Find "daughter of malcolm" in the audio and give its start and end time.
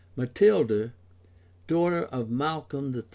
1.67-2.95